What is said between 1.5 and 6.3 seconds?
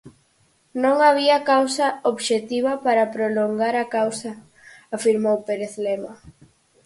causa obxectiva para prolongar a causa, afirmou Pérez Lema.